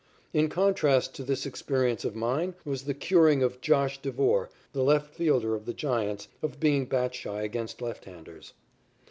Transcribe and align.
In 0.33 0.49
contrast 0.49 1.13
to 1.13 1.23
this 1.23 1.45
experience 1.45 2.03
of 2.03 2.15
mine 2.15 2.55
was 2.65 2.85
the 2.85 2.93
curing 2.95 3.43
of 3.43 3.61
"Josh" 3.61 4.01
Devore, 4.01 4.49
the 4.73 4.81
leftfielder 4.81 5.55
of 5.55 5.67
the 5.67 5.75
Giants, 5.75 6.27
of 6.41 6.59
being 6.59 6.85
bat 6.87 7.13
shy 7.13 7.43
against 7.43 7.83
left 7.83 8.05
handers. 8.05 8.53